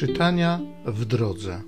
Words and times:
Czytania 0.00 0.60
w 0.86 1.04
drodze. 1.04 1.60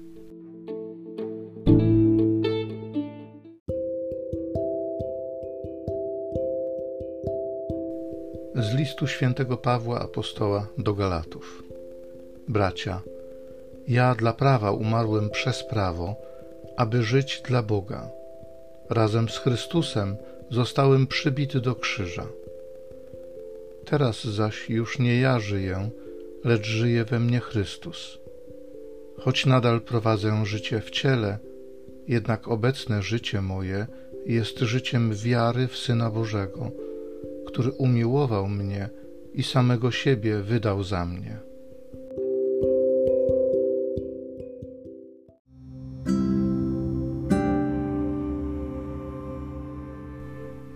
Z 8.54 8.74
listu 8.74 9.06
świętego 9.06 9.56
Pawła 9.56 10.00
apostoła 10.00 10.66
do 10.78 10.94
Galatów. 10.94 11.62
Bracia, 12.48 13.00
ja 13.88 14.14
dla 14.14 14.32
prawa 14.32 14.70
umarłem 14.70 15.30
przez 15.30 15.64
prawo, 15.64 16.16
aby 16.76 17.02
żyć 17.02 17.42
dla 17.48 17.62
Boga. 17.62 18.10
Razem 18.90 19.28
z 19.28 19.38
Chrystusem 19.38 20.16
zostałem 20.50 21.06
przybity 21.06 21.60
do 21.60 21.74
krzyża. 21.74 22.26
Teraz 23.84 24.24
zaś 24.24 24.70
już 24.70 24.98
nie 24.98 25.20
ja 25.20 25.40
żyję, 25.40 25.90
lecz 26.44 26.66
żyje 26.66 27.04
we 27.04 27.20
mnie 27.20 27.40
Chrystus. 27.40 28.21
Choć 29.18 29.46
nadal 29.46 29.80
prowadzę 29.80 30.46
życie 30.46 30.80
w 30.80 30.90
ciele, 30.90 31.38
jednak 32.08 32.48
obecne 32.48 33.02
życie 33.02 33.42
moje 33.42 33.86
jest 34.26 34.58
życiem 34.58 35.14
wiary 35.14 35.68
w 35.68 35.76
Syna 35.76 36.10
Bożego, 36.10 36.70
który 37.46 37.70
umiłował 37.70 38.48
mnie 38.48 38.88
i 39.34 39.42
samego 39.42 39.90
siebie 39.90 40.38
wydał 40.38 40.84
za 40.84 41.06
mnie. 41.06 41.38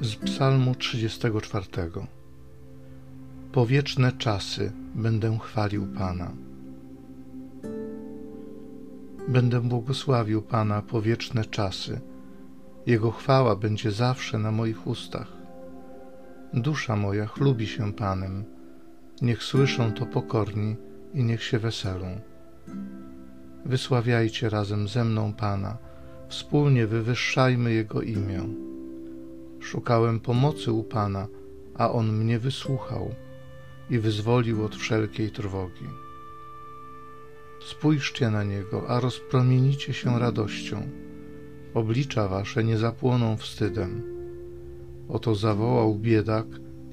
Z 0.00 0.16
Psalmu 0.16 0.74
34 0.74 1.66
Po 3.52 3.66
wieczne 3.66 4.12
czasy 4.12 4.72
będę 4.94 5.38
chwalił 5.38 5.86
Pana. 5.98 6.32
Będę 9.28 9.60
błogosławił 9.60 10.42
Pana 10.42 10.82
po 10.82 11.02
wieczne 11.02 11.44
czasy. 11.44 12.00
Jego 12.86 13.10
chwała 13.10 13.56
będzie 13.56 13.90
zawsze 13.90 14.38
na 14.38 14.52
moich 14.52 14.86
ustach. 14.86 15.32
Dusza 16.54 16.96
moja 16.96 17.26
chlubi 17.26 17.66
się 17.66 17.92
Panem. 17.92 18.44
Niech 19.22 19.42
słyszą 19.42 19.92
to 19.92 20.06
pokorni 20.06 20.76
i 21.14 21.24
niech 21.24 21.42
się 21.42 21.58
weselą. 21.58 22.20
Wysławiajcie 23.64 24.50
razem 24.50 24.88
ze 24.88 25.04
mną 25.04 25.32
Pana, 25.32 25.78
wspólnie 26.28 26.86
wywyższajmy 26.86 27.72
Jego 27.72 28.02
imię. 28.02 28.42
Szukałem 29.60 30.20
pomocy 30.20 30.72
u 30.72 30.84
Pana, 30.84 31.26
a 31.74 31.92
On 31.92 32.12
mnie 32.12 32.38
wysłuchał 32.38 33.14
i 33.90 33.98
wyzwolił 33.98 34.64
od 34.64 34.76
wszelkiej 34.76 35.30
trwogi. 35.30 36.05
Spójrzcie 37.66 38.30
na 38.30 38.44
Niego, 38.44 38.88
a 38.88 39.00
rozpromienicie 39.00 39.94
się 39.94 40.18
radością. 40.18 40.88
Oblicza 41.74 42.28
wasze 42.28 42.64
nie 42.64 42.78
zapłoną 42.78 43.36
wstydem. 43.36 44.02
Oto 45.08 45.34
zawołał 45.34 45.94
biedak 45.94 46.46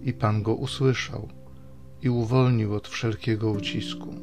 i 0.04 0.14
Pan 0.14 0.44
go 0.44 0.56
usłyszał 0.56 1.30
i 2.02 2.10
uwolnił 2.10 2.76
od 2.76 2.88
wszelkiego 2.88 3.52
ucisku. 3.52 4.16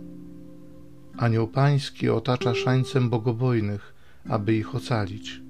Anioł 1.17 1.49
Pański 1.49 2.09
otacza 2.09 2.55
szańcem 2.55 3.11
bogobojnych, 3.11 3.95
aby 4.29 4.55
ich 4.55 4.75
ocalić. 4.75 5.41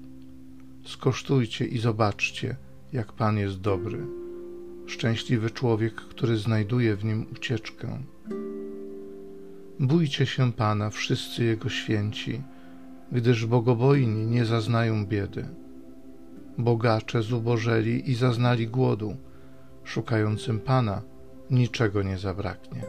Skosztujcie 0.85 1.65
i 1.65 1.79
zobaczcie, 1.79 2.55
jak 2.93 3.13
Pan 3.13 3.37
jest 3.37 3.61
dobry. 3.61 3.99
Szczęśliwy 4.87 5.49
człowiek, 5.49 5.95
który 5.95 6.37
znajduje 6.37 6.95
w 6.95 7.05
nim 7.05 7.25
ucieczkę. 7.31 7.99
Bójcie 9.81 10.25
się 10.25 10.53
Pana, 10.53 10.89
wszyscy 10.89 11.43
Jego 11.43 11.69
święci, 11.69 12.41
gdyż 13.11 13.45
bogobojni 13.45 14.25
nie 14.25 14.45
zaznają 14.45 15.05
biedy. 15.05 15.47
Bogacze 16.57 17.21
zubożeli 17.21 18.09
i 18.11 18.15
zaznali 18.15 18.67
głodu, 18.67 19.15
szukającym 19.83 20.59
Pana 20.59 21.01
niczego 21.49 22.03
nie 22.03 22.17
zabraknie. 22.17 22.81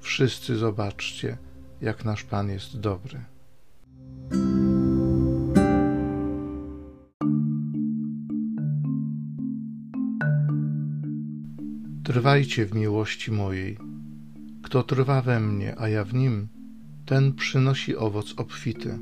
Wszyscy 0.00 0.56
zobaczcie, 0.56 1.38
jak 1.80 2.04
nasz 2.04 2.24
Pan 2.24 2.50
jest 2.50 2.80
dobry. 2.80 3.20
Trwajcie 12.04 12.66
w 12.66 12.74
miłości 12.74 13.32
mojej. 13.32 13.93
Kto 14.74 14.82
trwa 14.82 15.22
we 15.22 15.40
mnie, 15.40 15.74
a 15.78 15.88
ja 15.88 16.04
w 16.04 16.14
nim, 16.14 16.48
ten 17.06 17.32
przynosi 17.32 17.96
owoc 17.96 18.34
obfity. 18.36 18.98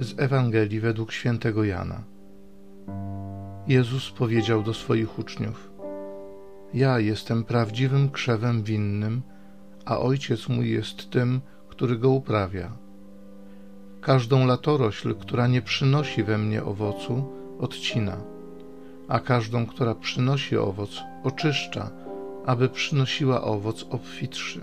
Z 0.00 0.20
Ewangelii 0.20 0.80
według 0.80 1.12
świętego 1.12 1.64
Jana. 1.64 2.04
Jezus 3.66 4.10
powiedział 4.10 4.62
do 4.62 4.74
swoich 4.74 5.18
uczniów: 5.18 5.72
Ja 6.74 6.98
jestem 6.98 7.44
prawdziwym 7.44 8.10
krzewem 8.10 8.62
winnym, 8.62 9.22
a 9.84 9.98
ojciec 9.98 10.48
mój 10.48 10.70
jest 10.70 11.10
tym, 11.10 11.40
który 11.68 11.98
go 11.98 12.10
uprawia. 12.10 12.89
Każdą 14.00 14.46
latorośl, 14.46 15.14
która 15.14 15.46
nie 15.46 15.62
przynosi 15.62 16.22
we 16.22 16.38
mnie 16.38 16.64
owocu, 16.64 17.24
odcina, 17.58 18.16
a 19.08 19.20
każdą, 19.20 19.66
która 19.66 19.94
przynosi 19.94 20.56
owoc, 20.56 21.02
oczyszcza, 21.22 21.90
aby 22.46 22.68
przynosiła 22.68 23.42
owoc 23.42 23.86
obfitszy. 23.90 24.60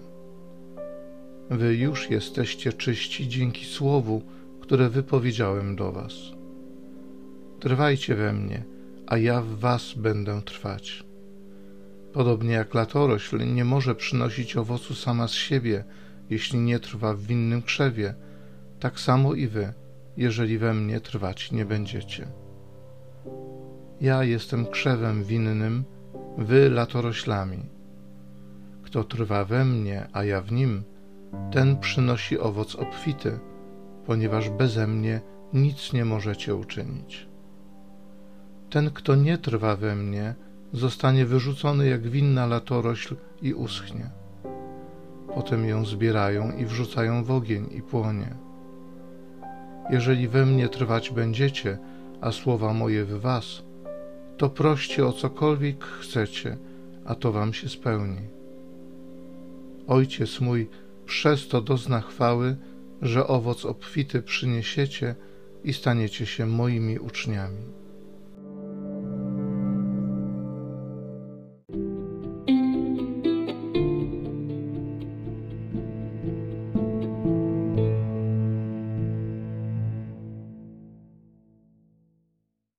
Wy 1.49 1.75
już 1.75 2.09
jesteście 2.09 2.73
czyści 2.73 3.27
dzięki 3.27 3.65
słowu, 3.65 4.21
które 4.61 4.89
wypowiedziałem 4.89 5.75
do 5.75 5.91
Was. 5.91 6.13
Trwajcie 7.59 8.15
we 8.15 8.33
mnie, 8.33 8.63
a 9.07 9.17
ja 9.17 9.41
w 9.41 9.59
Was 9.59 9.93
będę 9.93 10.41
trwać. 10.41 11.03
Podobnie 12.13 12.53
jak 12.53 12.73
latorośl 12.73 13.53
nie 13.53 13.65
może 13.65 13.95
przynosić 13.95 14.57
owocu 14.57 14.95
sama 14.95 15.27
z 15.27 15.33
siebie, 15.33 15.83
jeśli 16.29 16.59
nie 16.59 16.79
trwa 16.79 17.13
w 17.13 17.21
winnym 17.21 17.61
krzewie, 17.61 18.13
tak 18.79 18.99
samo 18.99 19.33
i 19.33 19.47
wy, 19.47 19.73
jeżeli 20.17 20.57
we 20.57 20.73
mnie 20.73 20.99
trwać 20.99 21.51
nie 21.51 21.65
będziecie. 21.65 22.27
Ja 24.01 24.23
jestem 24.23 24.65
krzewem 24.65 25.23
winnym, 25.23 25.83
wy 26.37 26.69
latoroślami. 26.69 27.69
Kto 28.83 29.03
trwa 29.03 29.45
we 29.45 29.65
mnie, 29.65 30.07
a 30.13 30.23
ja 30.23 30.41
w 30.41 30.51
nim, 30.51 30.83
ten 31.51 31.77
przynosi 31.77 32.39
owoc 32.39 32.75
obfity, 32.75 33.39
ponieważ 34.05 34.49
beze 34.49 34.87
mnie 34.87 35.21
nic 35.53 35.93
nie 35.93 36.05
możecie 36.05 36.55
uczynić. 36.55 37.27
Ten, 38.69 38.91
kto 38.91 39.15
nie 39.15 39.37
trwa 39.37 39.75
we 39.75 39.95
mnie, 39.95 40.35
zostanie 40.73 41.25
wyrzucony 41.25 41.87
jak 41.87 42.07
winna 42.07 42.45
latorośl 42.45 43.15
i 43.41 43.53
uschnie. 43.53 44.09
Potem 45.35 45.65
ją 45.65 45.85
zbierają 45.85 46.51
i 46.51 46.65
wrzucają 46.65 47.23
w 47.23 47.31
ogień 47.31 47.67
i 47.71 47.81
płonie. 47.81 48.46
Jeżeli 49.89 50.27
we 50.27 50.45
mnie 50.45 50.69
trwać 50.69 51.09
będziecie, 51.09 51.77
a 52.21 52.31
słowa 52.31 52.73
moje 52.73 53.05
w 53.05 53.19
was, 53.19 53.63
to 54.37 54.49
proście 54.49 55.05
o 55.05 55.13
cokolwiek 55.13 55.83
chcecie, 55.83 56.57
a 57.05 57.15
to 57.15 57.31
wam 57.31 57.53
się 57.53 57.69
spełni. 57.69 58.21
Ojciec 59.87 60.41
mój 60.41 60.69
przez 61.05 61.47
to 61.47 61.61
dozna 61.61 62.01
chwały, 62.01 62.55
że 63.01 63.27
owoc 63.27 63.65
obfity 63.65 64.21
przyniesiecie 64.21 65.15
i 65.63 65.73
staniecie 65.73 66.25
się 66.25 66.45
moimi 66.45 66.99
uczniami. 66.99 67.61